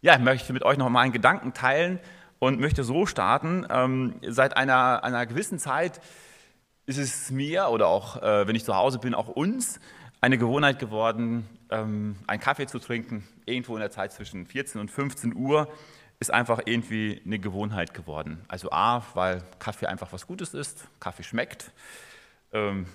Ja, 0.00 0.14
ich 0.14 0.20
möchte 0.20 0.52
mit 0.52 0.62
euch 0.62 0.78
noch 0.78 0.88
mal 0.90 1.00
einen 1.00 1.12
Gedanken 1.12 1.54
teilen 1.54 1.98
und 2.38 2.60
möchte 2.60 2.84
so 2.84 3.04
starten. 3.04 3.66
Ähm, 3.68 4.14
seit 4.22 4.56
einer, 4.56 5.02
einer 5.02 5.26
gewissen 5.26 5.58
Zeit 5.58 6.00
ist 6.86 6.98
es 6.98 7.32
mir 7.32 7.66
oder 7.70 7.88
auch, 7.88 8.22
äh, 8.22 8.46
wenn 8.46 8.54
ich 8.54 8.64
zu 8.64 8.76
Hause 8.76 9.00
bin, 9.00 9.12
auch 9.12 9.26
uns 9.26 9.80
eine 10.20 10.38
Gewohnheit 10.38 10.78
geworden, 10.78 11.48
ähm, 11.70 12.14
einen 12.28 12.40
Kaffee 12.40 12.68
zu 12.68 12.78
trinken, 12.78 13.26
irgendwo 13.44 13.74
in 13.74 13.80
der 13.80 13.90
Zeit 13.90 14.12
zwischen 14.12 14.46
14 14.46 14.80
und 14.80 14.88
15 14.88 15.34
Uhr, 15.34 15.68
ist 16.20 16.32
einfach 16.32 16.60
irgendwie 16.64 17.20
eine 17.26 17.40
Gewohnheit 17.40 17.92
geworden. 17.92 18.44
Also 18.46 18.70
A, 18.70 19.02
weil 19.14 19.42
Kaffee 19.58 19.86
einfach 19.86 20.12
was 20.12 20.28
Gutes 20.28 20.54
ist, 20.54 20.86
Kaffee 21.00 21.24
schmeckt, 21.24 21.72
ähm, 22.52 22.86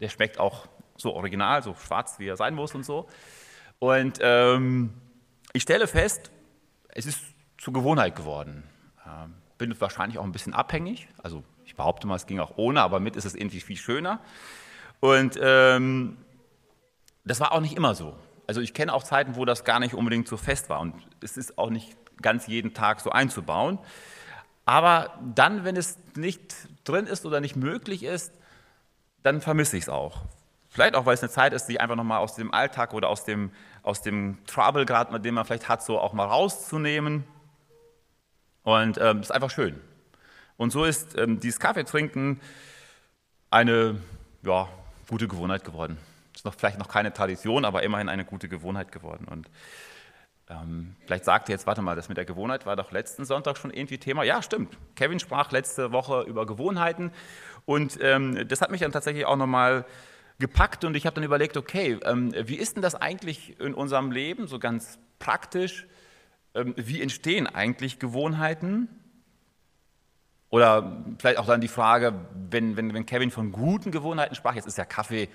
der 0.00 0.08
schmeckt 0.08 0.38
auch 0.38 0.68
so 0.96 1.14
original, 1.14 1.64
so 1.64 1.74
schwarz, 1.74 2.20
wie 2.20 2.28
er 2.28 2.36
sein 2.36 2.54
muss 2.54 2.76
und 2.76 2.84
so. 2.84 3.08
Und 3.80 4.20
ähm, 4.22 4.92
ich 5.58 5.62
stelle 5.62 5.88
fest, 5.88 6.30
es 6.90 7.04
ist 7.04 7.20
zur 7.58 7.72
Gewohnheit 7.72 8.14
geworden. 8.14 8.62
Ähm, 9.04 9.34
bin 9.58 9.74
wahrscheinlich 9.80 10.16
auch 10.16 10.22
ein 10.22 10.30
bisschen 10.30 10.54
abhängig. 10.54 11.08
Also 11.20 11.42
ich 11.66 11.74
behaupte 11.74 12.06
mal, 12.06 12.14
es 12.14 12.26
ging 12.26 12.38
auch 12.38 12.52
ohne, 12.58 12.80
aber 12.80 13.00
mit 13.00 13.16
ist 13.16 13.24
es 13.24 13.34
irgendwie 13.34 13.58
viel 13.58 13.76
schöner. 13.76 14.20
Und 15.00 15.36
ähm, 15.42 16.16
das 17.24 17.40
war 17.40 17.50
auch 17.50 17.60
nicht 17.60 17.76
immer 17.76 17.96
so. 17.96 18.16
Also 18.46 18.60
ich 18.60 18.72
kenne 18.72 18.94
auch 18.94 19.02
Zeiten, 19.02 19.34
wo 19.34 19.44
das 19.44 19.64
gar 19.64 19.80
nicht 19.80 19.94
unbedingt 19.94 20.28
so 20.28 20.36
fest 20.36 20.68
war. 20.68 20.78
Und 20.78 20.94
es 21.20 21.36
ist 21.36 21.58
auch 21.58 21.70
nicht 21.70 21.96
ganz 22.22 22.46
jeden 22.46 22.72
Tag 22.72 23.00
so 23.00 23.10
einzubauen. 23.10 23.80
Aber 24.64 25.18
dann, 25.34 25.64
wenn 25.64 25.74
es 25.74 25.98
nicht 26.14 26.54
drin 26.84 27.08
ist 27.08 27.26
oder 27.26 27.40
nicht 27.40 27.56
möglich 27.56 28.04
ist, 28.04 28.32
dann 29.24 29.40
vermisse 29.40 29.76
ich 29.76 29.82
es 29.84 29.88
auch. 29.88 30.22
Vielleicht 30.68 30.94
auch, 30.94 31.06
weil 31.06 31.14
es 31.14 31.22
eine 31.22 31.30
Zeit 31.30 31.52
ist, 31.52 31.66
die 31.66 31.80
einfach 31.80 31.96
nochmal 31.96 32.18
aus 32.18 32.36
dem 32.36 32.54
Alltag 32.54 32.94
oder 32.94 33.08
aus 33.08 33.24
dem, 33.24 33.50
aus 33.88 34.02
dem 34.02 34.36
Trouble 34.46 34.84
gerade, 34.84 35.18
den 35.18 35.32
man 35.32 35.46
vielleicht 35.46 35.70
hat, 35.70 35.82
so 35.82 35.98
auch 35.98 36.12
mal 36.12 36.26
rauszunehmen. 36.26 37.24
Und 38.62 38.98
ähm, 39.00 39.20
ist 39.20 39.32
einfach 39.32 39.50
schön. 39.50 39.80
Und 40.58 40.72
so 40.72 40.84
ist 40.84 41.16
ähm, 41.16 41.40
dieses 41.40 41.58
Kaffeetrinken 41.58 42.38
eine 43.50 43.96
ja, 44.42 44.68
gute 45.08 45.26
Gewohnheit 45.26 45.64
geworden. 45.64 45.96
Ist 46.34 46.44
noch 46.44 46.54
vielleicht 46.54 46.78
noch 46.78 46.88
keine 46.88 47.14
Tradition, 47.14 47.64
aber 47.64 47.82
immerhin 47.82 48.10
eine 48.10 48.26
gute 48.26 48.50
Gewohnheit 48.50 48.92
geworden. 48.92 49.26
Und 49.26 49.48
ähm, 50.50 50.94
vielleicht 51.06 51.24
sagt 51.24 51.48
ihr 51.48 51.54
jetzt, 51.54 51.66
warte 51.66 51.80
mal, 51.80 51.96
das 51.96 52.10
mit 52.10 52.18
der 52.18 52.26
Gewohnheit 52.26 52.66
war 52.66 52.76
doch 52.76 52.92
letzten 52.92 53.24
Sonntag 53.24 53.56
schon 53.56 53.70
irgendwie 53.70 53.96
Thema. 53.96 54.22
Ja, 54.22 54.42
stimmt. 54.42 54.76
Kevin 54.96 55.18
sprach 55.18 55.50
letzte 55.50 55.92
Woche 55.92 56.24
über 56.24 56.44
Gewohnheiten 56.44 57.10
und 57.64 57.98
ähm, 58.02 58.46
das 58.48 58.60
hat 58.60 58.70
mich 58.70 58.82
dann 58.82 58.92
tatsächlich 58.92 59.24
auch 59.24 59.36
nochmal 59.36 59.86
gepackt 60.38 60.84
und 60.84 60.94
ich 60.94 61.04
habe 61.06 61.14
dann 61.14 61.24
überlegt, 61.24 61.56
okay, 61.56 61.98
ähm, 62.04 62.32
wie 62.46 62.56
ist 62.56 62.76
denn 62.76 62.82
das 62.82 62.94
eigentlich 62.94 63.58
in 63.60 63.74
unserem 63.74 64.12
Leben, 64.12 64.46
so 64.46 64.58
ganz 64.58 64.98
praktisch? 65.18 65.86
Ähm, 66.54 66.74
wie 66.76 67.02
entstehen 67.02 67.46
eigentlich 67.46 67.98
Gewohnheiten? 67.98 68.88
Oder 70.50 71.04
vielleicht 71.18 71.38
auch 71.38 71.46
dann 71.46 71.60
die 71.60 71.68
Frage, 71.68 72.14
wenn, 72.50 72.76
wenn, 72.76 72.94
wenn 72.94 73.04
Kevin 73.04 73.30
von 73.30 73.52
guten 73.52 73.90
Gewohnheiten 73.90 74.34
sprach, 74.34 74.54
jetzt 74.54 74.66
ist 74.66 74.78
ja 74.78 74.84
Kaffee, 74.84 75.28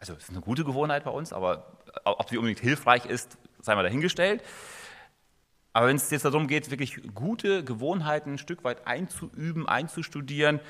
also 0.00 0.14
es 0.14 0.24
ist 0.24 0.30
eine 0.30 0.40
gute 0.40 0.64
Gewohnheit 0.64 1.04
bei 1.04 1.10
uns, 1.10 1.32
aber 1.32 1.78
ob 2.04 2.28
sie 2.28 2.38
unbedingt 2.38 2.60
hilfreich 2.60 3.06
ist, 3.06 3.38
sei 3.60 3.74
mal 3.74 3.82
dahingestellt. 3.82 4.42
Aber 5.72 5.88
wenn 5.88 5.96
es 5.96 6.10
jetzt 6.10 6.24
darum 6.24 6.46
geht, 6.46 6.70
wirklich 6.70 7.00
gute 7.14 7.64
Gewohnheiten 7.64 8.34
ein 8.34 8.38
Stück 8.38 8.64
weit 8.64 8.86
einzuüben, 8.86 9.68
einzustudieren, 9.68 10.60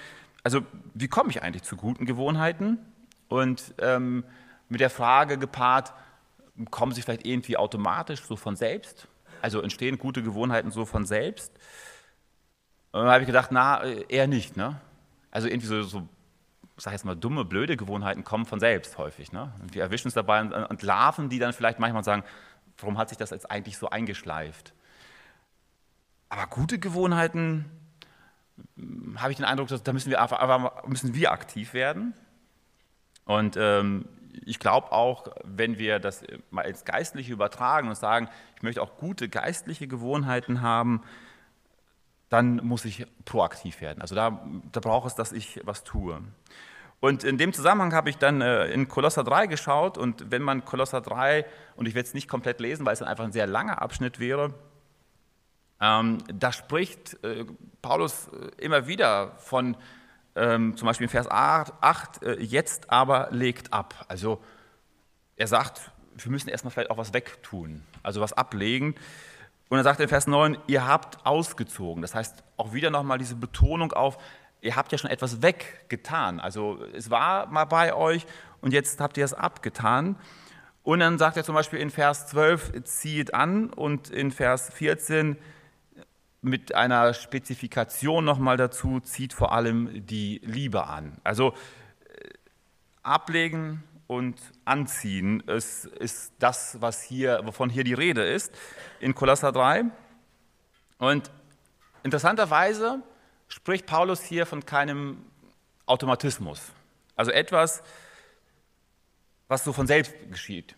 also 0.43 0.61
wie 0.93 1.09
komme 1.09 1.31
ich 1.31 1.43
eigentlich 1.43 1.63
zu 1.63 1.77
guten 1.77 2.05
Gewohnheiten? 2.05 2.79
Und 3.29 3.75
ähm, 3.79 4.25
mit 4.69 4.81
der 4.81 4.91
Frage 4.91 5.39
gepaart, 5.39 5.93
kommen 6.71 6.93
sie 6.93 7.03
vielleicht 7.03 7.27
irgendwie 7.27 7.57
automatisch 7.57 8.23
so 8.23 8.37
von 8.37 8.57
selbst? 8.57 9.09
Also 9.43 9.61
entstehen 9.61 9.99
gute 9.99 10.23
Gewohnheiten 10.23 10.71
so 10.71 10.85
von 10.85 11.05
selbst? 11.05 11.53
Und 12.93 13.01
dann 13.01 13.11
habe 13.11 13.23
ich 13.23 13.27
gedacht, 13.27 13.51
na, 13.51 13.83
eher 13.85 14.27
nicht. 14.27 14.57
Ne? 14.57 14.81
Also 15.31 15.49
irgendwie 15.49 15.67
so, 15.67 15.83
so 15.83 16.09
sag 16.77 16.93
jetzt 16.93 17.05
mal, 17.05 17.17
dumme, 17.17 17.45
blöde 17.45 17.77
Gewohnheiten 17.77 18.25
kommen 18.25 18.47
von 18.47 18.61
selbst 18.61 18.99
häufig. 18.99 19.33
Ne? 19.33 19.53
Und 19.61 19.75
wir 19.75 19.83
erwischen 19.83 20.09
es 20.09 20.15
dabei 20.15 20.41
und, 20.41 20.53
und 20.53 20.83
larven 20.83 21.29
die 21.29 21.39
dann 21.39 21.53
vielleicht 21.53 21.79
manchmal 21.79 22.05
sagen, 22.05 22.25
warum 22.79 22.99
hat 22.99 23.09
sich 23.09 23.19
das 23.19 23.31
jetzt 23.31 23.51
eigentlich 23.51 23.79
so 23.79 23.91
eingeschleift? 23.91 24.75
Aber 26.29 26.47
gute 26.47 26.79
Gewohnheiten, 26.79 27.65
hm, 28.77 29.21
habe 29.21 29.31
ich 29.31 29.37
den 29.37 29.47
Eindruck, 29.47 29.69
dass, 29.69 29.83
da 29.83 29.93
müssen 29.93 30.11
wir, 30.11 30.21
einfach, 30.21 30.87
müssen 30.87 31.15
wir 31.15 31.33
aktiv 31.33 31.75
werden. 31.75 32.15
Und 33.25 33.57
ähm, 33.59 34.07
ich 34.45 34.59
glaube 34.59 34.93
auch, 34.93 35.29
wenn 35.45 35.79
wir 35.79 35.99
das 35.99 36.25
mal 36.51 36.63
ins 36.63 36.85
Geistliche 36.85 37.33
übertragen 37.33 37.89
und 37.89 37.97
sagen, 37.97 38.29
ich 38.57 38.63
möchte 38.63 38.83
auch 38.83 38.97
gute 38.97 39.29
geistliche 39.29 39.87
Gewohnheiten 39.87 40.61
haben, 40.61 41.03
dann 42.29 42.57
muss 42.65 42.85
ich 42.85 43.07
proaktiv 43.25 43.81
werden. 43.81 44.01
Also 44.03 44.15
da, 44.15 44.45
da 44.73 44.81
braucht 44.81 45.07
es, 45.07 45.15
dass 45.15 45.33
ich 45.33 45.61
was 45.65 45.85
tue. 45.85 46.21
Und 47.01 47.23
in 47.23 47.39
dem 47.39 47.53
Zusammenhang 47.53 47.93
habe 47.93 48.09
ich 48.11 48.17
dann 48.17 48.41
äh, 48.41 48.67
in 48.69 48.89
Kolosser 48.89 49.25
3 49.25 49.47
geschaut 49.47 49.99
und 49.99 50.31
wenn 50.31 50.43
man 50.43 50.65
Kolosser 50.65 51.01
3, 51.01 51.45
und 51.77 51.87
ich 51.87 51.95
werde 51.95 52.07
es 52.09 52.15
nicht 52.15 52.29
komplett 52.29 52.61
lesen, 52.61 52.87
weil 52.87 52.95
es 52.95 53.01
dann 53.01 53.09
einfach 53.09 53.25
ein 53.25 53.33
sehr 53.33 53.47
langer 53.47 53.83
Abschnitt 53.83 54.21
wäre, 54.21 54.55
ähm, 55.81 56.19
da 56.33 56.51
spricht 56.51 57.23
äh, 57.23 57.45
Paulus 57.83 58.29
äh, 58.29 58.65
immer 58.65 58.87
wieder 58.87 59.33
von 59.37 59.77
ähm, 60.37 60.77
zum 60.77 60.87
Beispiel 60.87 61.05
in 61.05 61.11
Vers 61.11 61.31
8, 61.31 62.23
äh, 62.23 62.41
jetzt 62.41 62.91
aber 62.91 63.29
legt 63.31 63.73
ab. 63.73 64.05
Also 64.09 64.43
er 65.37 65.47
sagt, 65.47 65.91
wir 66.17 66.31
müssen 66.31 66.49
erstmal 66.49 66.71
vielleicht 66.71 66.91
auch 66.91 66.99
was 66.99 67.13
wegtun, 67.13 67.83
also 68.03 68.21
was 68.21 68.33
ablegen. 68.33 68.95
Und 69.69 69.79
er 69.79 69.85
sagt 69.85 70.01
in 70.01 70.09
Vers 70.09 70.27
9, 70.27 70.59
ihr 70.67 70.87
habt 70.87 71.25
ausgezogen. 71.27 72.03
Das 72.03 72.15
heißt 72.15 72.43
auch 72.57 72.73
wieder 72.73 72.91
nochmal 72.91 73.19
diese 73.19 73.35
Betonung 73.35 73.93
auf, 73.93 74.19
ihr 74.61 74.77
habt 74.77 74.93
ja 74.93 74.99
schon 74.99 75.11
etwas 75.11 75.43
weggetan. 75.43 76.41
Also 76.41 76.79
es 76.95 77.11
war 77.11 77.47
mal 77.47 77.65
bei 77.65 77.95
euch 77.95 78.27
und 78.61 78.73
jetzt 78.73 79.01
habt 79.01 79.17
ihr 79.17 79.25
es 79.25 79.35
abgetan. 79.35 80.17
Und 80.83 81.01
dann 81.01 81.19
sagt 81.19 81.37
er 81.37 81.45
zum 81.45 81.55
Beispiel 81.55 81.79
in 81.79 81.91
Vers 81.91 82.27
12, 82.29 82.85
zieht 82.85 83.35
an 83.35 83.71
und 83.71 84.11
in 84.11 84.31
Vers 84.31 84.71
14, 84.71 85.39
mit 86.45 86.75
einer 86.75 87.15
Spezifikation 87.15 88.25
nochmal 88.25 88.57
dazu, 88.57 89.01
zieht 89.01 89.33
vor 89.33 89.53
allem 89.53 90.07
die 90.07 90.41
Liebe 90.45 90.87
an. 90.87 91.17
Also 91.25 91.53
äh, 91.53 92.29
ablegen 93.03 93.83
und 94.07 94.39
anziehen 94.65 95.41
ist, 95.41 95.87
ist 95.87 96.35
das, 96.39 96.81
was 96.81 97.03
hier, 97.03 97.41
wovon 97.45 97.71
hier 97.71 97.85
die 97.85 97.95
Rede 97.95 98.23
ist 98.23 98.55
in 99.01 99.15
Kolosser 99.15 99.53
3. 99.53 99.87
Und 100.99 101.31
interessanterweise 102.03 103.03
spricht 103.49 103.87
Paulus 103.87 104.23
hier 104.23 104.45
von 104.47 104.65
keinem 104.67 105.25
Automatismus, 105.87 106.73
also 107.17 107.31
etwas, 107.31 107.83
was 109.49 109.65
so 109.65 109.73
von 109.73 109.87
selbst 109.87 110.15
geschieht. 110.31 110.77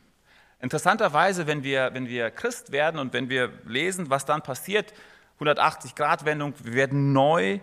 Interessanterweise, 0.61 1.47
wenn 1.47 1.63
wir, 1.63 1.93
wenn 1.93 2.09
wir 2.09 2.31
Christ 2.31 2.73
werden 2.73 2.99
und 2.99 3.13
wenn 3.13 3.29
wir 3.29 3.53
lesen, 3.65 4.11
was 4.11 4.25
dann 4.25 4.43
passiert, 4.43 4.95
180-Grad-Wendung, 5.41 6.55
wir 6.63 6.75
werden 6.75 7.13
neu, 7.13 7.61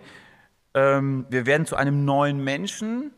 ähm, 0.74 1.26
wir 1.28 1.46
werden 1.46 1.66
zu 1.66 1.76
einem 1.76 2.04
neuen 2.04 2.42
Menschen 2.42 3.12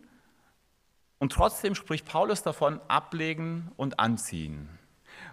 und 1.19 1.33
trotzdem 1.33 1.75
spricht 1.75 2.07
Paulus 2.07 2.43
davon, 2.43 2.81
ablegen 2.89 3.73
und 3.77 3.99
anziehen. 3.99 4.69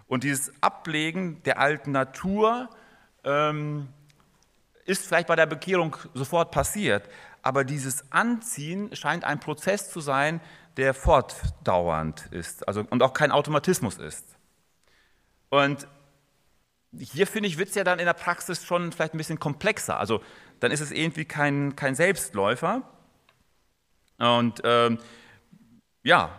Und 0.06 0.24
dieses 0.24 0.52
Ablegen 0.62 1.42
der 1.44 1.58
alten 1.58 1.92
Natur 1.92 2.70
ähm, 3.24 3.88
ist 4.84 5.06
vielleicht 5.06 5.28
bei 5.28 5.36
der 5.36 5.46
Bekehrung 5.46 5.96
sofort 6.14 6.50
passiert, 6.50 7.08
aber 7.42 7.64
dieses 7.64 8.10
Anziehen 8.12 8.94
scheint 8.96 9.24
ein 9.24 9.40
Prozess 9.40 9.90
zu 9.90 10.00
sein, 10.00 10.40
der 10.76 10.94
fortdauernd 10.94 12.26
ist 12.30 12.66
also, 12.66 12.84
und 12.88 13.02
auch 13.02 13.12
kein 13.12 13.30
Automatismus 13.30 13.98
ist. 13.98 14.26
Und 15.50 15.86
hier 16.98 17.26
finde 17.26 17.48
ich, 17.48 17.58
wird 17.58 17.70
es 17.70 17.74
ja 17.74 17.84
dann 17.84 17.98
in 17.98 18.06
der 18.06 18.12
Praxis 18.14 18.64
schon 18.64 18.92
vielleicht 18.92 19.14
ein 19.14 19.18
bisschen 19.18 19.40
komplexer. 19.40 19.98
Also 19.98 20.22
dann 20.60 20.70
ist 20.70 20.80
es 20.80 20.90
irgendwie 20.90 21.24
kein, 21.24 21.76
kein 21.76 21.94
Selbstläufer. 21.94 22.82
Und 24.18 24.60
ähm, 24.64 24.98
ja, 26.02 26.30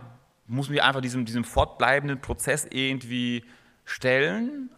muss 0.47 0.69
mich 0.69 0.81
einfach 0.81 1.01
diesem, 1.01 1.25
diesem 1.25 1.43
fortbleibenden 1.43 2.21
Prozess 2.21 2.67
irgendwie 2.69 3.43
stellen 3.83 4.69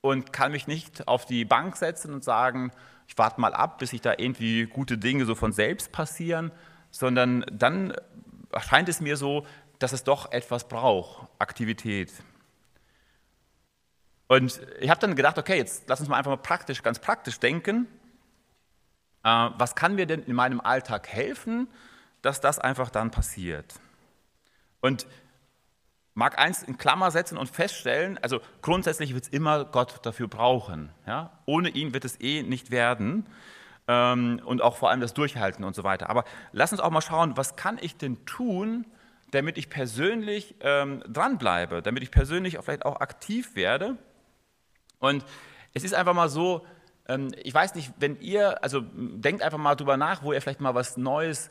und 0.00 0.32
kann 0.32 0.52
mich 0.52 0.66
nicht 0.66 1.08
auf 1.08 1.26
die 1.26 1.44
Bank 1.44 1.76
setzen 1.76 2.12
und 2.12 2.24
sagen, 2.24 2.72
ich 3.06 3.16
warte 3.18 3.40
mal 3.40 3.54
ab, 3.54 3.78
bis 3.78 3.90
sich 3.90 4.00
da 4.00 4.14
irgendwie 4.16 4.66
gute 4.66 4.98
Dinge 4.98 5.24
so 5.26 5.34
von 5.34 5.52
selbst 5.52 5.92
passieren, 5.92 6.50
sondern 6.90 7.44
dann 7.52 7.94
erscheint 8.50 8.88
es 8.88 9.00
mir 9.00 9.16
so, 9.16 9.46
dass 9.78 9.92
es 9.92 10.04
doch 10.04 10.32
etwas 10.32 10.68
braucht, 10.68 11.28
Aktivität. 11.38 12.12
Und 14.26 14.60
ich 14.80 14.90
habe 14.90 15.00
dann 15.00 15.14
gedacht, 15.14 15.38
okay, 15.38 15.56
jetzt 15.56 15.84
lass 15.88 16.00
uns 16.00 16.08
mal 16.08 16.16
einfach 16.16 16.30
mal 16.30 16.36
praktisch, 16.36 16.82
ganz 16.82 16.98
praktisch 16.98 17.38
denken. 17.38 17.86
Äh, 19.22 19.28
was 19.28 19.74
kann 19.74 19.94
mir 19.94 20.06
denn 20.06 20.22
in 20.22 20.34
meinem 20.34 20.60
Alltag 20.60 21.08
helfen, 21.08 21.68
dass 22.22 22.40
das 22.40 22.58
einfach 22.58 22.90
dann 22.90 23.10
passiert? 23.10 23.74
Und 24.80 25.06
mag 26.14 26.38
eins 26.38 26.62
in 26.62 26.78
Klammer 26.78 27.10
setzen 27.10 27.36
und 27.36 27.48
feststellen, 27.48 28.18
also 28.22 28.40
grundsätzlich 28.62 29.14
wird 29.14 29.24
es 29.24 29.30
immer 29.30 29.64
Gott 29.64 30.00
dafür 30.06 30.28
brauchen. 30.28 30.90
Ja? 31.06 31.32
Ohne 31.44 31.68
ihn 31.68 31.92
wird 31.92 32.04
es 32.04 32.20
eh 32.20 32.42
nicht 32.42 32.70
werden. 32.70 33.26
Ähm, 33.86 34.40
und 34.44 34.62
auch 34.62 34.76
vor 34.76 34.90
allem 34.90 35.00
das 35.00 35.12
Durchhalten 35.12 35.64
und 35.64 35.74
so 35.74 35.84
weiter. 35.84 36.08
Aber 36.08 36.24
lass 36.52 36.72
uns 36.72 36.80
auch 36.80 36.90
mal 36.90 37.02
schauen, 37.02 37.36
was 37.36 37.56
kann 37.56 37.78
ich 37.80 37.96
denn 37.96 38.24
tun, 38.24 38.86
damit 39.30 39.58
ich 39.58 39.68
persönlich 39.68 40.54
ähm, 40.60 41.02
dranbleibe, 41.06 41.82
damit 41.82 42.02
ich 42.02 42.10
persönlich 42.10 42.56
vielleicht 42.62 42.86
auch 42.86 43.00
aktiv 43.00 43.56
werde. 43.56 43.98
Und 45.04 45.24
es 45.72 45.84
ist 45.84 45.94
einfach 45.94 46.14
mal 46.14 46.28
so, 46.28 46.66
ähm, 47.08 47.32
ich 47.42 47.52
weiß 47.52 47.74
nicht, 47.74 47.92
wenn 47.98 48.20
ihr, 48.20 48.62
also 48.62 48.80
denkt 48.80 49.42
einfach 49.42 49.58
mal 49.58 49.74
drüber 49.74 49.96
nach, 49.96 50.22
wo 50.22 50.32
ihr 50.32 50.40
vielleicht 50.40 50.60
mal 50.60 50.74
was 50.74 50.96
Neues 50.96 51.50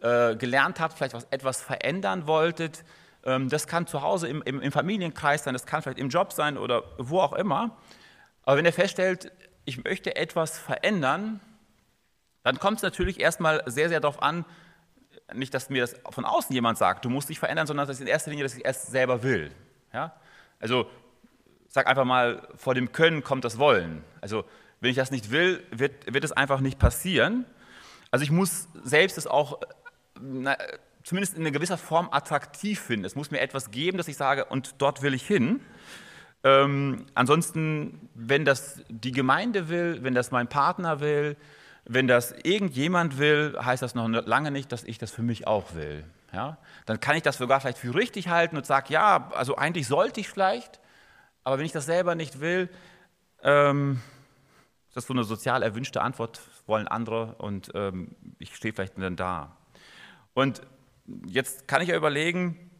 äh, 0.00 0.36
gelernt 0.36 0.80
habt, 0.80 0.96
vielleicht 0.96 1.14
was, 1.14 1.26
etwas 1.30 1.60
verändern 1.60 2.26
wolltet. 2.26 2.84
Ähm, 3.24 3.48
das 3.48 3.66
kann 3.66 3.86
zu 3.86 4.02
Hause 4.02 4.28
im, 4.28 4.42
im, 4.42 4.60
im 4.60 4.72
Familienkreis 4.72 5.44
sein, 5.44 5.54
das 5.54 5.66
kann 5.66 5.82
vielleicht 5.82 5.98
im 5.98 6.08
Job 6.08 6.32
sein 6.32 6.56
oder 6.58 6.84
wo 6.98 7.20
auch 7.20 7.32
immer. 7.32 7.76
Aber 8.42 8.56
wenn 8.56 8.64
ihr 8.64 8.72
feststellt, 8.72 9.32
ich 9.64 9.82
möchte 9.82 10.16
etwas 10.16 10.58
verändern, 10.58 11.40
dann 12.42 12.58
kommt 12.58 12.78
es 12.78 12.82
natürlich 12.82 13.20
erstmal 13.20 13.62
sehr, 13.66 13.88
sehr 13.88 14.00
darauf 14.00 14.22
an, 14.22 14.44
nicht, 15.32 15.54
dass 15.54 15.70
mir 15.70 15.80
das 15.80 15.96
von 16.10 16.26
außen 16.26 16.54
jemand 16.54 16.76
sagt, 16.76 17.04
du 17.04 17.08
musst 17.08 17.30
dich 17.30 17.38
verändern, 17.38 17.66
sondern 17.66 17.86
dass 17.86 17.98
in 18.00 18.06
erster 18.06 18.30
Linie, 18.30 18.44
dass 18.44 18.54
ich 18.54 18.64
erst 18.64 18.90
selber 18.90 19.22
will. 19.22 19.50
Ja? 19.92 20.14
Also 20.60 20.90
sag 21.74 21.88
einfach 21.88 22.04
mal, 22.04 22.40
vor 22.54 22.76
dem 22.76 22.92
Können 22.92 23.24
kommt 23.24 23.44
das 23.44 23.58
Wollen. 23.58 24.04
Also 24.20 24.44
wenn 24.80 24.90
ich 24.90 24.96
das 24.96 25.10
nicht 25.10 25.32
will, 25.32 25.60
wird, 25.72 26.14
wird 26.14 26.22
es 26.22 26.30
einfach 26.30 26.60
nicht 26.60 26.78
passieren. 26.78 27.46
Also 28.12 28.22
ich 28.22 28.30
muss 28.30 28.68
selbst 28.84 29.18
es 29.18 29.26
auch 29.26 29.58
na, 30.20 30.56
zumindest 31.02 31.36
in 31.36 31.52
gewisser 31.52 31.76
Form 31.76 32.08
attraktiv 32.12 32.78
finden. 32.78 33.04
Es 33.04 33.16
muss 33.16 33.32
mir 33.32 33.40
etwas 33.40 33.72
geben, 33.72 33.98
dass 33.98 34.06
ich 34.06 34.16
sage, 34.16 34.44
und 34.44 34.76
dort 34.78 35.02
will 35.02 35.14
ich 35.14 35.26
hin. 35.26 35.62
Ähm, 36.44 37.06
ansonsten, 37.14 38.08
wenn 38.14 38.44
das 38.44 38.80
die 38.88 39.10
Gemeinde 39.10 39.68
will, 39.68 39.98
wenn 40.04 40.14
das 40.14 40.30
mein 40.30 40.46
Partner 40.46 41.00
will, 41.00 41.36
wenn 41.86 42.06
das 42.06 42.30
irgendjemand 42.44 43.18
will, 43.18 43.58
heißt 43.60 43.82
das 43.82 43.96
noch 43.96 44.06
lange 44.06 44.52
nicht, 44.52 44.70
dass 44.70 44.84
ich 44.84 44.98
das 44.98 45.10
für 45.10 45.22
mich 45.22 45.48
auch 45.48 45.74
will. 45.74 46.04
Ja? 46.32 46.56
Dann 46.86 47.00
kann 47.00 47.16
ich 47.16 47.24
das 47.24 47.36
sogar 47.36 47.60
vielleicht 47.60 47.78
für 47.78 47.96
richtig 47.96 48.28
halten 48.28 48.56
und 48.56 48.64
sage, 48.64 48.92
ja, 48.92 49.32
also 49.34 49.56
eigentlich 49.56 49.88
sollte 49.88 50.20
ich 50.20 50.28
vielleicht, 50.28 50.78
aber 51.44 51.58
wenn 51.58 51.66
ich 51.66 51.72
das 51.72 51.86
selber 51.86 52.14
nicht 52.14 52.40
will, 52.40 52.68
ähm, 53.42 54.00
das 54.94 55.04
ist 55.04 55.08
so 55.08 55.14
eine 55.14 55.24
sozial 55.24 55.62
erwünschte 55.62 56.02
Antwort, 56.02 56.40
wollen 56.66 56.88
andere 56.88 57.34
und 57.36 57.70
ähm, 57.74 58.16
ich 58.38 58.56
stehe 58.56 58.72
vielleicht 58.72 58.98
dann 58.98 59.16
da. 59.16 59.56
Und 60.32 60.62
jetzt 61.26 61.68
kann 61.68 61.82
ich 61.82 61.88
ja 61.88 61.96
überlegen, 61.96 62.70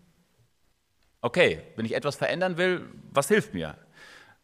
okay, 1.20 1.62
wenn 1.76 1.84
ich 1.87 1.94
etwas 1.94 2.16
verändern 2.16 2.56
will, 2.56 2.88
was 3.11 3.28
hilft 3.28 3.55
mir? 3.55 3.76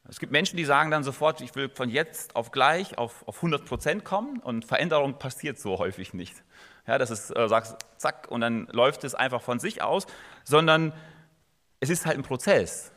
Es 0.09 0.19
gibt 0.19 0.33
Menschen, 0.33 0.57
die 0.57 0.65
sagen 0.65 0.91
dann 0.91 1.05
sofort, 1.05 1.41
ich 1.41 1.55
will 1.55 1.69
von 1.69 1.89
jetzt 1.89 2.35
auf 2.35 2.51
gleich 2.51 2.99
auf, 2.99 3.27
auf 3.29 3.37
100 3.37 3.65
Prozent 3.65 4.05
kommen 4.05 4.41
und 4.41 4.65
Veränderung 4.65 5.19
passiert 5.19 5.59
so 5.59 5.79
häufig 5.79 6.15
nicht. 6.15 6.43
Ja, 6.87 6.99
dass 6.99 7.11
es 7.11 7.31
äh, 7.31 7.49
sagst, 7.49 7.77
zack, 7.99 8.29
und 8.31 8.41
dann 8.41 8.67
läuft 8.73 9.05
es 9.05 9.15
einfach 9.15 9.43
von 9.43 9.61
sich 9.61 9.83
aus, 9.83 10.07
sondern 10.45 10.93
es 11.79 11.91
ist 11.91 12.07
halt 12.07 12.17
ein 12.17 12.25
Prozess. 12.25 12.91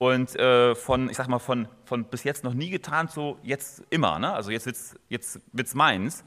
Und 0.00 0.34
äh, 0.34 0.74
von, 0.74 1.08
ich 1.08 1.16
sag 1.16 1.28
mal, 1.28 1.38
von, 1.38 1.68
von 1.84 2.04
bis 2.04 2.24
jetzt 2.24 2.42
noch 2.42 2.54
nie 2.54 2.70
getan 2.70 3.08
zu 3.08 3.38
jetzt 3.44 3.84
immer. 3.90 4.18
Ne? 4.18 4.32
Also 4.32 4.50
jetzt 4.50 4.66
wird 4.66 4.76
es 4.76 4.98
jetzt 5.08 5.40
wird's 5.52 5.74
meins. 5.74 6.24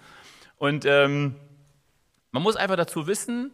Und 0.58 0.86
ähm, 0.86 1.36
man 2.31 2.44
muss 2.44 2.56
einfach 2.56 2.78
dazu 2.78 3.08
wissen, 3.08 3.52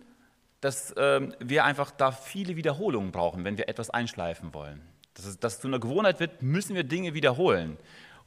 dass 0.62 0.94
ähm, 0.98 1.34
wir 1.40 1.64
einfach 1.64 1.90
da 1.90 2.12
viele 2.12 2.56
Wiederholungen 2.58 3.12
brauchen, 3.12 3.46
wenn 3.46 3.58
wir 3.58 3.70
etwas 3.70 3.90
einschleifen 3.90 4.54
wollen 4.54 4.82
dass 5.20 5.26
es, 5.26 5.40
dass 5.40 5.56
es 5.56 5.60
zu 5.62 5.68
einer 5.68 5.80
Gewohnheit 5.80 6.20
wird, 6.20 6.42
müssen 6.42 6.76
wir 6.76 6.84
Dinge 6.84 7.14
wiederholen. 7.14 7.78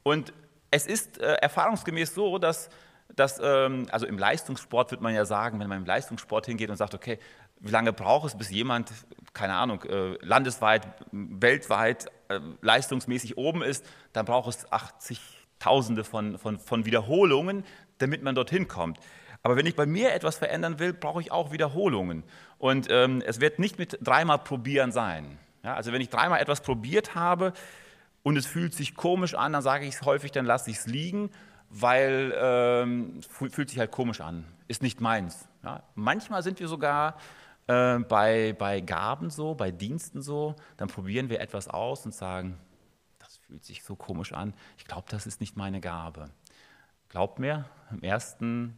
Und 0.03 0.33
es 0.71 0.87
ist 0.87 1.19
äh, 1.19 1.35
erfahrungsgemäß 1.35 2.15
so, 2.15 2.38
dass, 2.38 2.69
dass 3.15 3.41
ähm, 3.43 3.87
also 3.91 4.06
im 4.06 4.19
Leistungssport 4.19 4.91
wird 4.91 5.00
man 5.00 5.15
ja 5.15 5.25
sagen, 5.25 5.59
wenn 5.61 5.69
man 5.69 5.79
im 5.79 5.87
Leistungssport 5.87 6.47
hingeht 6.47 6.71
und 6.71 6.77
sagt, 6.77 6.95
okay, 6.95 7.19
wie 7.62 7.70
lange 7.70 7.93
braucht 7.93 8.26
es, 8.26 8.37
bis 8.37 8.50
jemand, 8.50 8.91
keine 9.32 9.55
Ahnung, 9.55 9.82
äh, 9.85 10.17
landesweit, 10.20 10.87
weltweit 11.12 12.11
äh, 12.29 12.41
leistungsmäßig 12.61 13.38
oben 13.38 13.62
ist, 13.62 13.85
dann 14.12 14.26
braucht 14.26 14.49
es 14.49 14.69
80.000 14.69 16.03
von, 16.05 16.38
von, 16.38 16.59
von 16.59 16.85
Wiederholungen, 16.85 17.64
damit 17.99 18.23
man 18.23 18.35
dorthin 18.35 18.67
kommt. 18.67 18.99
Aber 19.44 19.56
wenn 19.56 19.67
ich 19.67 19.76
bei 19.76 19.87
mir 19.87 20.12
etwas 20.12 20.38
verändern 20.38 20.79
will, 20.79 20.93
brauche 20.93 21.20
ich 21.20 21.32
auch 21.32 21.53
Wiederholungen. 21.53 22.25
Und 22.59 22.88
ähm, 22.91 23.23
es 23.25 23.41
wird 23.41 23.59
nicht 23.59 23.79
mit 23.79 23.99
dreimal 24.03 24.38
probieren 24.38 24.93
sein. 24.93 25.38
Ja, 25.64 25.75
also 25.75 25.93
wenn 25.93 26.00
ich 26.00 26.11
dreimal 26.11 26.41
etwas 26.41 26.62
probiert 26.62 27.14
habe 27.14 27.53
und 28.25 28.37
es 28.37 28.47
fühlt 28.47 28.75
sich 28.75 28.97
komisch 28.97 29.35
an, 29.35 29.53
dann 29.53 29.62
sage 29.62 29.85
ich 29.85 29.94
es 29.94 30.03
häufig, 30.03 30.32
dann 30.32 30.47
lasse 30.47 30.70
ich 30.70 30.79
es 30.79 30.87
liegen, 30.87 31.31
weil 31.70 32.35
ähm, 32.37 33.20
fühlt 33.29 33.70
sich 33.70 33.79
halt 33.79 33.93
komisch 33.93 34.20
an, 34.20 34.44
ist 34.67 34.82
nicht 34.82 35.00
meins. 35.00 35.49
Ja, 35.64 35.82
manchmal 35.94 36.43
sind 36.43 36.59
wir 36.59 36.69
sogar 36.69 37.17
äh, 37.67 37.99
bei, 37.99 38.55
bei 38.59 38.81
Gaben 38.81 39.31
so, 39.31 39.55
bei 39.55 39.70
Diensten 39.70 40.23
so, 40.23 40.56
dann 40.76 40.88
probieren 40.88 41.29
wir 41.31 41.41
etwas 41.41 41.69
aus 41.69 42.05
und 42.05 42.14
sagen, 42.14 42.59
das 43.19 43.38
fühlt 43.38 43.64
sich 43.64 43.82
so 43.82 43.97
komisch 43.97 44.32
an, 44.32 44.55
ich 44.79 44.85
glaube, 44.85 45.06
das 45.09 45.26
ist 45.26 45.41
nicht 45.41 45.56
meine 45.56 45.81
Gabe. 45.81 46.31
Glaubt 47.09 47.38
mir, 47.38 47.67
im 47.91 48.03
ersten 48.03 48.76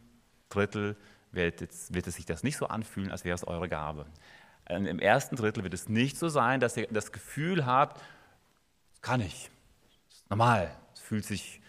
Drittel 0.49 0.97
wird, 1.31 1.61
jetzt, 1.61 1.93
wird 1.93 2.07
es 2.07 2.15
sich 2.15 2.25
das 2.25 2.43
nicht 2.43 2.57
so 2.57 2.67
anfühlen, 2.67 3.11
als 3.11 3.25
wäre 3.25 3.35
es 3.35 3.45
eure 3.45 3.69
Gabe. 3.69 4.05
Im 4.67 4.99
ersten 4.99 5.35
Drittel 5.35 5.63
wird 5.63 5.73
es 5.73 5.89
nicht 5.89 6.17
so 6.17 6.27
sein, 6.27 6.59
dass 6.59 6.75
ihr 6.75 6.87
das 6.87 7.11
Gefühl 7.11 7.65
habt, 7.65 8.01
das 8.91 9.01
kann 9.01 9.21
ich, 9.21 9.51
das 10.07 10.17
ist 10.17 10.29
normal, 10.29 10.71
es 10.93 10.99
fühlt 11.01 11.25
sich 11.25 11.61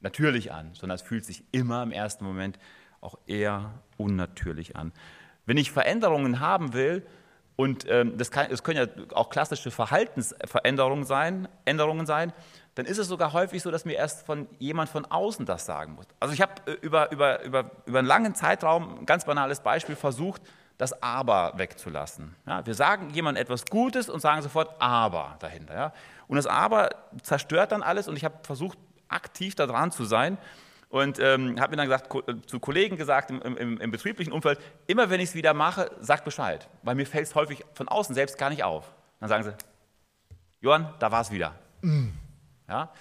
natürlich 0.00 0.52
an, 0.52 0.74
sondern 0.74 0.94
es 0.94 1.02
fühlt 1.02 1.24
sich 1.24 1.44
immer 1.52 1.82
im 1.82 1.90
ersten 1.90 2.24
Moment 2.24 2.58
auch 3.00 3.18
eher 3.26 3.74
unnatürlich 3.98 4.76
an. 4.76 4.92
Wenn 5.46 5.56
ich 5.56 5.70
Veränderungen 5.70 6.40
haben 6.40 6.72
will, 6.72 7.04
und 7.56 7.88
ähm, 7.88 8.18
das, 8.18 8.30
kann, 8.30 8.48
das, 8.50 8.64
können 8.64 8.78
ja 8.78 9.04
auch 9.14 9.30
klassische 9.30 9.70
Verhaltensveränderungen 9.70 11.04
sein, 11.04 11.46
Änderungen 11.64 12.04
sein, 12.04 12.32
dann 12.74 12.86
ist 12.86 12.98
es 12.98 13.06
sogar 13.06 13.32
häufig 13.32 13.62
so, 13.62 13.70
dass 13.70 13.84
mir 13.84 13.94
erst 13.94 14.26
von 14.26 14.48
jemand 14.58 14.90
von 14.90 15.04
außen 15.04 15.46
das 15.46 15.64
sagen 15.64 15.94
muss. 15.94 16.06
Also 16.18 16.34
ich 16.34 16.40
habe 16.40 16.54
äh, 16.66 16.72
über, 16.80 17.12
über, 17.12 17.42
über, 17.42 17.70
über 17.86 17.98
einen 18.00 18.08
langen 18.08 18.34
Zeitraum, 18.34 18.98
ein 19.00 19.06
ganz 19.06 19.24
banales 19.24 19.60
Beispiel, 19.60 19.94
versucht, 19.94 20.42
das 20.78 21.00
Aber 21.00 21.52
wegzulassen. 21.56 22.34
Ja, 22.46 22.66
wir 22.66 22.74
sagen 22.74 23.10
jemandem 23.10 23.42
etwas 23.42 23.64
Gutes 23.66 24.08
und 24.08 24.18
sagen 24.18 24.42
sofort 24.42 24.74
Aber 24.80 25.36
dahinter. 25.38 25.74
Ja. 25.74 25.92
Und 26.26 26.36
das 26.36 26.48
Aber 26.48 26.90
zerstört 27.22 27.70
dann 27.70 27.84
alles 27.84 28.08
und 28.08 28.16
ich 28.16 28.24
habe 28.24 28.38
versucht, 28.42 28.76
aktiv 29.08 29.54
da 29.54 29.66
dran 29.66 29.92
zu 29.92 30.04
sein 30.04 30.38
und 30.94 31.18
ähm, 31.18 31.60
habe 31.60 31.72
mir 31.72 31.76
dann 31.78 31.88
gesagt, 31.88 32.14
äh, 32.28 32.40
zu 32.46 32.60
Kollegen 32.60 32.96
gesagt 32.96 33.28
im, 33.28 33.42
im, 33.42 33.80
im 33.80 33.90
betrieblichen 33.90 34.32
Umfeld, 34.32 34.60
immer 34.86 35.10
wenn 35.10 35.18
ich 35.18 35.30
es 35.30 35.34
wieder 35.34 35.52
mache, 35.52 35.90
sag 35.98 36.24
Bescheid, 36.24 36.68
weil 36.84 36.94
mir 36.94 37.04
fällt 37.04 37.26
es 37.26 37.34
häufig 37.34 37.64
von 37.72 37.88
außen 37.88 38.14
selbst 38.14 38.38
gar 38.38 38.48
nicht 38.48 38.62
auf. 38.62 38.94
Dann 39.18 39.28
sagen 39.28 39.42
sie, 39.42 39.54
Johann, 40.60 40.94
da 41.00 41.10
war 41.10 41.22
es 41.22 41.32
wieder. 41.32 41.56
Mm. 41.82 42.10
Ja. 42.68 42.92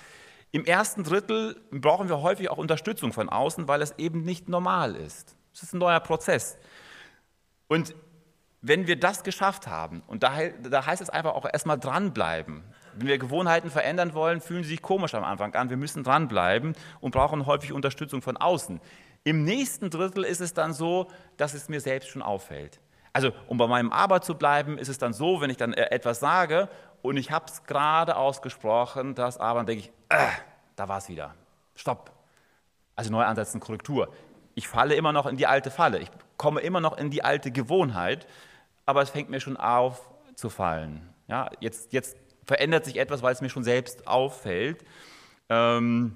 Im 0.50 0.65
ersten 0.65 1.03
Drittel 1.03 1.55
brauchen 1.69 2.09
wir 2.09 2.23
häufig 2.23 2.50
auch 2.50 2.57
Unterstützung 2.57 3.13
von 3.13 3.29
außen, 3.29 3.67
weil 3.67 3.83
es 3.83 3.91
eben 4.00 4.23
nicht 4.23 4.50
normal 4.50 4.95
ist. 4.95 5.35
Es 5.53 5.62
ist 5.62 5.73
ein 5.73 5.77
neuer 5.77 6.00
Prozess. 6.00 6.57
Und 7.67 7.93
wenn 8.63 8.88
wir 8.88 8.98
das 8.98 9.24
geschafft 9.24 9.67
haben, 9.67 10.01
und 10.08 10.24
da, 10.24 10.32
da 10.63 10.86
heißt 10.86 11.01
es 11.01 11.10
einfach 11.10 11.36
auch 11.36 11.46
erstmal 11.46 11.77
dranbleiben. 11.77 12.63
Wenn 12.96 13.08
wir 13.08 13.17
Gewohnheiten 13.17 13.70
verändern 13.70 14.13
wollen, 14.13 14.39
fühlen 14.39 14.63
sie 14.63 14.70
sich 14.70 14.82
komisch 14.82 15.13
am 15.15 15.25
Anfang 15.25 15.53
an. 15.53 15.70
Wir 15.70 15.77
müssen 15.77 16.03
dranbleiben 16.03 16.74
und 17.01 17.12
brauchen 17.12 17.46
häufig 17.46 17.74
Unterstützung 17.74 18.22
von 18.22 18.38
außen. 18.38 18.79
Im 19.25 19.43
nächsten 19.43 19.89
Drittel 19.89 20.24
ist 20.24 20.39
es 20.39 20.53
dann 20.53 20.74
so, 20.74 21.12
dass 21.36 21.53
es 21.53 21.67
mir 21.67 21.82
selbst 21.82 22.10
schon 22.10 22.22
auffällt. 22.22 22.79
Also, 23.12 23.32
um 23.48 23.58
bei 23.58 23.67
meinem 23.67 23.91
Aber 23.91 24.22
zu 24.22 24.36
bleiben, 24.36 24.77
ist 24.77 24.88
es 24.88 24.98
dann 24.98 25.12
so, 25.12 25.41
wenn 25.41 25.50
ich 25.50 25.58
dann 25.58 25.74
äh, 25.74 25.91
etwas 25.91 26.22
sage 26.22 26.70
und 27.01 27.17
ich 27.17 27.32
habe 27.32 27.46
es 27.48 27.65
gerade 27.65 28.15
ausgesprochen, 28.15 29.13
das 29.13 29.38
Aber, 29.38 29.60
dann 29.60 29.65
denke 29.65 29.84
ich, 29.84 29.91
äh, 30.10 30.29
da 30.77 30.88
war 30.88 31.00
es 31.00 31.10
wieder. 31.10 31.36
Stopp. 31.75 32.12
Also 32.96 33.12
neu 33.12 33.24
ansetzen, 33.24 33.60
Korrektur. 33.60 34.10
Ich 34.55 34.70
falle 34.70 34.96
immer 34.96 35.12
noch 35.12 35.25
in 35.25 35.36
die 35.36 35.48
alte 35.48 35.70
Falle. 35.70 36.00
Ich 36.00 36.10
komme 36.38 36.62
immer 36.62 36.79
noch 36.79 36.98
in 36.98 37.10
die 37.10 37.24
alte 37.24 37.51
Gewohnheit, 37.51 38.25
aber 38.85 39.01
es 39.01 39.09
fängt 39.09 39.29
mir 39.29 39.39
schon 39.39 39.57
auf 39.57 40.11
zu 40.35 40.49
fallen. 40.49 41.07
Ja, 41.27 41.49
jetzt, 41.59 41.93
jetzt 41.93 42.17
verändert 42.45 42.85
sich 42.85 42.97
etwas, 42.97 43.21
weil 43.21 43.33
es 43.33 43.41
mir 43.41 43.49
schon 43.49 43.63
selbst 43.63 44.07
auffällt. 44.07 44.83
Ähm, 45.49 46.15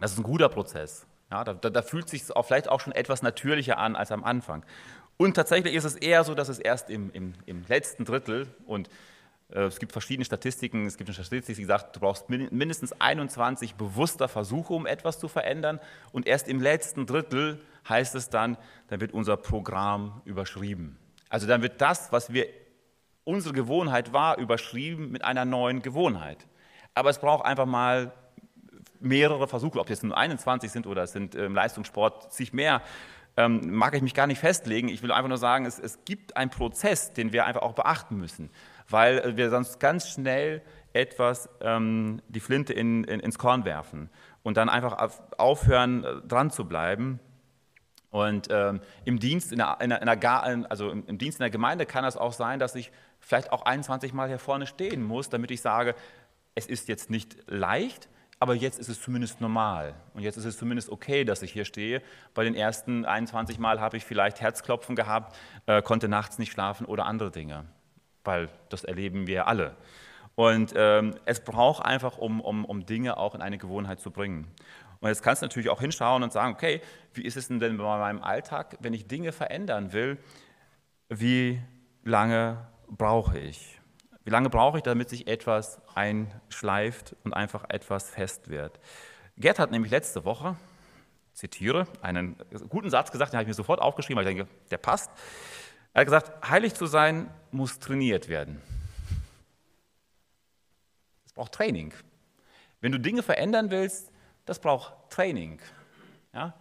das 0.00 0.12
ist 0.12 0.18
ein 0.18 0.24
guter 0.24 0.48
Prozess. 0.48 1.06
Ja, 1.30 1.44
da, 1.44 1.54
da, 1.54 1.82
fühlt 1.82 2.08
sich 2.08 2.34
auch 2.34 2.44
vielleicht 2.44 2.68
auch 2.68 2.80
schon 2.80 2.92
etwas 2.92 3.22
natürlicher 3.22 3.78
an 3.78 3.96
als 3.96 4.12
am 4.12 4.24
Anfang. 4.24 4.64
Und 5.16 5.34
tatsächlich 5.34 5.74
ist 5.74 5.84
es 5.84 5.94
eher 5.94 6.24
so, 6.24 6.34
dass 6.34 6.48
es 6.48 6.58
erst 6.58 6.90
im, 6.90 7.10
im, 7.12 7.34
im 7.46 7.64
letzten 7.68 8.04
Drittel 8.04 8.48
und 8.66 8.88
äh, 9.52 9.62
es 9.62 9.78
gibt 9.78 9.92
verschiedene 9.92 10.24
Statistiken. 10.24 10.86
Es 10.86 10.96
gibt 10.96 11.08
eine 11.08 11.14
Statistik, 11.14 11.56
die 11.56 11.64
sagt, 11.64 11.96
du 11.96 12.00
brauchst 12.00 12.28
mindestens 12.28 12.92
21 13.00 13.74
bewusster 13.74 14.28
Versuche, 14.28 14.72
um 14.74 14.86
etwas 14.86 15.18
zu 15.18 15.28
verändern. 15.28 15.80
Und 16.10 16.26
erst 16.26 16.48
im 16.48 16.60
letzten 16.60 17.06
Drittel 17.06 17.60
heißt 17.88 18.14
es 18.14 18.28
dann, 18.30 18.56
dann 18.88 19.00
wird 19.00 19.12
unser 19.12 19.36
Programm 19.36 20.22
überschrieben. 20.24 20.98
Also 21.32 21.46
dann 21.46 21.62
wird 21.62 21.80
das, 21.80 22.12
was 22.12 22.30
wir 22.32 22.46
Unsere 23.24 23.54
Gewohnheit 23.54 24.12
war 24.12 24.36
überschrieben 24.38 25.12
mit 25.12 25.24
einer 25.24 25.44
neuen 25.44 25.80
Gewohnheit. 25.80 26.48
Aber 26.92 27.08
es 27.08 27.20
braucht 27.20 27.44
einfach 27.44 27.66
mal 27.66 28.12
mehrere 28.98 29.46
Versuche, 29.46 29.78
ob 29.78 29.88
jetzt 29.88 30.02
nur 30.02 30.16
21 30.16 30.72
sind 30.72 30.88
oder 30.88 31.04
es 31.04 31.12
sind 31.12 31.36
im 31.36 31.54
Leistungssport 31.54 32.32
sich 32.32 32.52
mehr, 32.52 32.82
ähm, 33.36 33.74
mag 33.74 33.94
ich 33.94 34.02
mich 34.02 34.14
gar 34.14 34.26
nicht 34.26 34.40
festlegen. 34.40 34.88
Ich 34.88 35.04
will 35.04 35.12
einfach 35.12 35.28
nur 35.28 35.38
sagen, 35.38 35.66
es, 35.66 35.78
es 35.78 36.04
gibt 36.04 36.36
einen 36.36 36.50
Prozess, 36.50 37.12
den 37.12 37.32
wir 37.32 37.46
einfach 37.46 37.62
auch 37.62 37.74
beachten 37.74 38.16
müssen, 38.16 38.50
weil 38.88 39.36
wir 39.36 39.50
sonst 39.50 39.78
ganz 39.78 40.08
schnell 40.08 40.60
etwas 40.92 41.48
ähm, 41.60 42.20
die 42.28 42.40
Flinte 42.40 42.72
in, 42.72 43.04
in, 43.04 43.20
ins 43.20 43.38
Korn 43.38 43.64
werfen 43.64 44.10
und 44.42 44.56
dann 44.56 44.68
einfach 44.68 45.10
aufhören, 45.38 46.02
äh, 46.02 46.26
dran 46.26 46.50
zu 46.50 46.64
bleiben. 46.66 47.20
Und 48.12 48.48
ähm, 48.50 48.82
im 49.06 49.18
Dienst 49.18 49.52
in 49.52 49.58
der, 49.58 49.78
in 49.80 49.88
der, 49.88 50.70
also 50.70 50.90
im, 50.90 51.04
im 51.06 51.16
Dienst 51.16 51.40
in 51.40 51.44
der 51.44 51.50
Gemeinde 51.50 51.86
kann 51.86 52.04
es 52.04 52.18
auch 52.18 52.34
sein, 52.34 52.58
dass 52.58 52.74
ich 52.74 52.92
vielleicht 53.18 53.50
auch 53.50 53.64
21 53.64 54.12
Mal 54.12 54.28
hier 54.28 54.38
vorne 54.38 54.66
stehen 54.66 55.02
muss, 55.02 55.30
damit 55.30 55.50
ich 55.50 55.62
sage, 55.62 55.94
es 56.54 56.66
ist 56.66 56.88
jetzt 56.88 57.08
nicht 57.08 57.38
leicht, 57.46 58.10
aber 58.38 58.54
jetzt 58.54 58.78
ist 58.78 58.90
es 58.90 59.00
zumindest 59.00 59.40
normal. 59.40 59.94
Und 60.12 60.20
jetzt 60.20 60.36
ist 60.36 60.44
es 60.44 60.58
zumindest 60.58 60.90
okay, 60.90 61.24
dass 61.24 61.40
ich 61.40 61.52
hier 61.52 61.64
stehe. 61.64 62.02
Bei 62.34 62.44
den 62.44 62.54
ersten 62.54 63.06
21 63.06 63.58
Mal 63.58 63.80
habe 63.80 63.96
ich 63.96 64.04
vielleicht 64.04 64.42
Herzklopfen 64.42 64.94
gehabt, 64.94 65.34
äh, 65.64 65.80
konnte 65.80 66.06
nachts 66.06 66.38
nicht 66.38 66.52
schlafen 66.52 66.84
oder 66.84 67.06
andere 67.06 67.30
Dinge, 67.30 67.64
weil 68.24 68.50
das 68.68 68.84
erleben 68.84 69.26
wir 69.26 69.46
alle. 69.46 69.74
Und 70.34 70.74
ähm, 70.76 71.14
es 71.24 71.40
braucht 71.40 71.82
einfach, 71.82 72.18
um, 72.18 72.42
um, 72.42 72.66
um 72.66 72.84
Dinge 72.84 73.16
auch 73.16 73.34
in 73.34 73.40
eine 73.40 73.56
Gewohnheit 73.56 74.00
zu 74.00 74.10
bringen. 74.10 74.48
Und 75.02 75.08
jetzt 75.08 75.22
kannst 75.24 75.42
du 75.42 75.46
natürlich 75.46 75.68
auch 75.68 75.80
hinschauen 75.80 76.22
und 76.22 76.32
sagen, 76.32 76.54
okay, 76.54 76.80
wie 77.12 77.22
ist 77.22 77.36
es 77.36 77.48
denn, 77.48 77.58
denn 77.58 77.76
bei 77.76 77.98
meinem 77.98 78.22
Alltag, 78.22 78.76
wenn 78.78 78.94
ich 78.94 79.08
Dinge 79.08 79.32
verändern 79.32 79.92
will, 79.92 80.16
wie 81.08 81.60
lange 82.04 82.68
brauche 82.86 83.36
ich? 83.36 83.80
Wie 84.22 84.30
lange 84.30 84.48
brauche 84.48 84.76
ich, 84.76 84.84
damit 84.84 85.08
sich 85.08 85.26
etwas 85.26 85.82
einschleift 85.96 87.16
und 87.24 87.32
einfach 87.32 87.64
etwas 87.68 88.10
fest 88.10 88.48
wird? 88.48 88.78
Gerd 89.36 89.58
hat 89.58 89.72
nämlich 89.72 89.90
letzte 89.90 90.24
Woche, 90.24 90.54
zitiere, 91.32 91.88
einen 92.00 92.36
guten 92.68 92.88
Satz 92.88 93.10
gesagt, 93.10 93.32
den 93.32 93.38
habe 93.38 93.42
ich 93.42 93.48
mir 93.48 93.54
sofort 93.54 93.80
aufgeschrieben, 93.80 94.22
weil 94.22 94.30
ich 94.30 94.36
denke, 94.36 94.52
der 94.70 94.78
passt. 94.78 95.10
Er 95.94 96.02
hat 96.02 96.06
gesagt, 96.06 96.48
heilig 96.48 96.74
zu 96.74 96.86
sein 96.86 97.28
muss 97.50 97.80
trainiert 97.80 98.28
werden. 98.28 98.62
Es 101.26 101.32
braucht 101.32 101.50
Training. 101.50 101.92
Wenn 102.80 102.92
du 102.92 103.00
Dinge 103.00 103.24
verändern 103.24 103.72
willst, 103.72 104.11
das 104.44 104.58
braucht 104.58 104.92
Training. 105.10 105.60
Ja? 106.32 106.54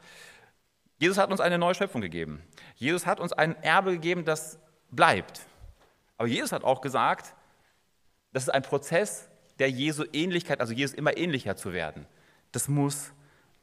Jesus 1.00 1.18
hat 1.18 1.32
uns 1.32 1.42
eine 1.42 1.58
neue 1.58 1.74
Schöpfung 1.74 2.02
gegeben. 2.02 2.44
Jesus 2.76 3.06
hat 3.06 3.20
uns 3.20 3.34
ein 3.34 3.62
Erbe 3.64 3.94
gegeben, 3.94 4.26
das 4.26 4.60
bleibt. 4.92 5.42
Aber 6.18 6.28
Jesus 6.28 6.52
hat 6.52 6.64
auch 6.64 6.82
gesagt, 6.82 7.34
das 8.34 8.44
ist 8.44 8.50
ein 8.50 8.62
Prozess 8.62 9.30
der 9.60 9.70
Jesu 9.70 10.06
Ähnlichkeit, 10.14 10.62
also 10.62 10.74
Jesus 10.74 10.96
immer 10.96 11.18
ähnlicher 11.18 11.56
zu 11.56 11.74
werden. 11.74 12.06
Das 12.52 12.68
muss 12.68 13.14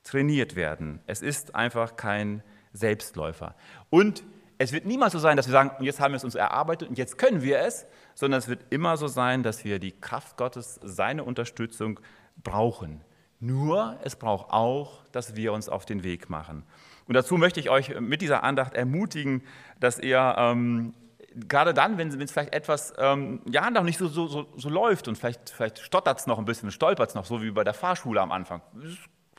trainiert 0.02 0.56
werden. 0.56 1.00
Es 1.06 1.22
ist 1.22 1.54
einfach 1.54 1.96
kein 1.96 2.42
Selbstläufer. 2.72 3.54
Und 3.90 4.24
es 4.58 4.72
wird 4.72 4.86
niemals 4.86 5.12
so 5.12 5.18
sein, 5.18 5.36
dass 5.36 5.46
wir 5.46 5.52
sagen, 5.52 5.84
jetzt 5.84 6.00
haben 6.00 6.12
wir 6.12 6.16
es 6.16 6.24
uns 6.24 6.34
erarbeitet 6.34 6.88
und 6.88 6.98
jetzt 6.98 7.18
können 7.18 7.42
wir 7.42 7.60
es, 7.60 7.86
sondern 8.14 8.38
es 8.38 8.48
wird 8.48 8.64
immer 8.70 8.96
so 8.96 9.06
sein, 9.06 9.42
dass 9.44 9.64
wir 9.64 9.78
die 9.78 9.92
Kraft 9.92 10.36
Gottes, 10.36 10.80
seine 10.82 11.22
Unterstützung 11.22 12.00
brauchen. 12.42 13.00
Nur 13.40 13.98
es 14.02 14.16
braucht 14.16 14.50
auch, 14.50 15.04
dass 15.12 15.36
wir 15.36 15.52
uns 15.52 15.68
auf 15.68 15.86
den 15.86 16.02
Weg 16.02 16.28
machen. 16.28 16.64
Und 17.06 17.14
dazu 17.14 17.36
möchte 17.36 17.60
ich 17.60 17.70
euch 17.70 17.98
mit 18.00 18.20
dieser 18.20 18.42
Andacht 18.42 18.74
ermutigen, 18.74 19.42
dass 19.80 19.98
ihr 19.98 20.34
ähm, 20.36 20.94
gerade 21.34 21.72
dann, 21.74 21.98
wenn 21.98 22.08
es 22.08 22.32
vielleicht 22.32 22.54
etwas 22.54 22.92
ähm, 22.98 23.40
ja 23.48 23.70
noch 23.70 23.84
nicht 23.84 23.98
so, 23.98 24.08
so, 24.08 24.26
so, 24.26 24.46
so 24.56 24.68
läuft 24.68 25.08
und 25.08 25.16
vielleicht, 25.16 25.50
vielleicht 25.50 25.78
stottert 25.78 26.20
es 26.20 26.26
noch 26.26 26.38
ein 26.38 26.44
bisschen, 26.44 26.70
stolpert 26.70 27.10
es 27.10 27.14
noch, 27.14 27.24
so 27.24 27.42
wie 27.42 27.50
bei 27.50 27.64
der 27.64 27.74
Fahrschule 27.74 28.20
am 28.20 28.32
Anfang. 28.32 28.60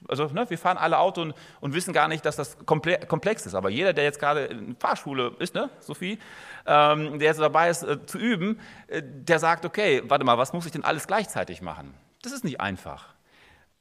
Also 0.07 0.27
ne, 0.27 0.49
wir 0.49 0.57
fahren 0.57 0.77
alle 0.77 0.97
Auto 0.97 1.21
und, 1.21 1.33
und, 1.59 1.73
wissen 1.73 1.93
gar 1.93 2.07
nicht, 2.07 2.25
dass 2.25 2.37
das 2.37 2.57
komplex 2.65 3.45
ist. 3.45 3.53
Aber 3.53 3.69
jeder, 3.69 3.91
der 3.91 4.05
jetzt 4.05 4.19
gerade 4.19 4.45
in 4.45 4.77
Fahrschule 4.77 5.33
ist, 5.39 5.55
ne, 5.55 5.69
Sophie, 5.79 6.19
ähm, 6.65 7.19
der 7.19 7.27
jetzt 7.27 7.39
dabei 7.39 7.69
ist 7.69 7.83
äh, 7.83 8.05
zu 8.05 8.17
üben, 8.17 8.59
äh, 8.87 9.01
der 9.03 9.39
sagt, 9.39 9.65
okay, 9.65 10.01
warte 10.05 10.23
mal, 10.23 10.37
was 10.37 10.53
muss 10.53 10.65
ich 10.65 10.71
denn 10.71 10.85
alles 10.85 11.05
gleichzeitig 11.05 11.61
machen? 11.61 11.93
Das 12.21 12.31
ist 12.31 12.45
nicht 12.45 12.61
einfach. 12.61 13.13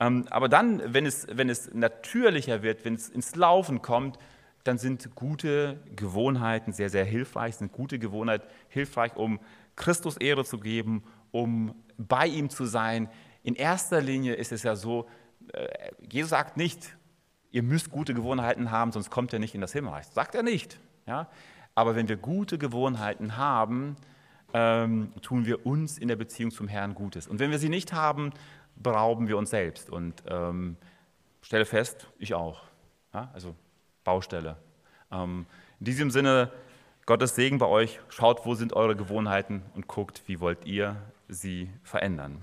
Ähm, 0.00 0.26
aber 0.30 0.48
dann, 0.48 0.82
wenn 0.94 1.06
es, 1.06 1.26
wenn 1.30 1.48
es 1.48 1.72
natürlicher 1.74 2.62
wird, 2.62 2.84
wenn 2.84 2.94
es 2.94 3.08
ins 3.08 3.34
Laufen 3.34 3.82
kommt, 3.82 4.18
dann 4.64 4.78
sind 4.78 5.14
gute 5.14 5.80
Gewohnheiten 5.96 6.72
sehr, 6.72 6.90
sehr 6.90 7.04
hilfreich, 7.04 7.56
sind 7.56 7.72
gute 7.72 7.98
Gewohnheiten 7.98 8.46
hilfreich, 8.68 9.16
um 9.16 9.40
Christus 9.76 10.16
Ehre 10.16 10.44
zu 10.44 10.58
geben, 10.58 11.04
um 11.30 11.74
bei 11.96 12.26
ihm 12.26 12.50
zu 12.50 12.64
sein. 12.66 13.08
In 13.42 13.54
erster 13.54 14.00
Linie 14.00 14.34
ist 14.34 14.52
es 14.52 14.62
ja 14.62 14.76
so, 14.76 15.08
äh, 15.52 15.68
Jesus 16.10 16.30
sagt 16.30 16.56
nicht, 16.56 16.96
ihr 17.50 17.62
müsst 17.62 17.90
gute 17.90 18.14
Gewohnheiten 18.14 18.70
haben, 18.70 18.92
sonst 18.92 19.10
kommt 19.10 19.32
ihr 19.32 19.38
nicht 19.38 19.54
in 19.54 19.60
das 19.60 19.72
Himmelreich. 19.72 20.06
Sagt 20.06 20.34
er 20.34 20.42
nicht. 20.42 20.78
Ja? 21.06 21.28
Aber 21.74 21.96
wenn 21.96 22.08
wir 22.08 22.16
gute 22.16 22.58
Gewohnheiten 22.58 23.36
haben, 23.36 23.96
ähm, 24.52 25.12
tun 25.22 25.46
wir 25.46 25.66
uns 25.66 25.98
in 25.98 26.08
der 26.08 26.16
Beziehung 26.16 26.50
zum 26.50 26.68
Herrn 26.68 26.94
Gutes. 26.94 27.26
Und 27.26 27.38
wenn 27.38 27.50
wir 27.50 27.58
sie 27.58 27.68
nicht 27.68 27.92
haben, 27.92 28.32
berauben 28.82 29.28
wir 29.28 29.38
uns 29.38 29.50
selbst. 29.50 29.90
Und 29.90 30.22
ähm, 30.28 30.76
stelle 31.42 31.64
fest, 31.64 32.08
ich 32.18 32.34
auch. 32.34 32.62
Ja? 33.12 33.30
Also 33.32 33.54
Baustelle. 34.04 34.56
Ähm, 35.10 35.46
in 35.80 35.84
diesem 35.84 36.10
Sinne, 36.10 36.50
Gottes 37.06 37.34
Segen 37.34 37.58
bei 37.58 37.66
euch. 37.66 38.00
Schaut, 38.10 38.44
wo 38.44 38.54
sind 38.54 38.74
eure 38.74 38.94
Gewohnheiten 38.94 39.62
und 39.74 39.86
guckt, 39.88 40.22
wie 40.26 40.40
wollt 40.40 40.66
ihr 40.66 40.96
sie 41.28 41.70
verändern. 41.82 42.42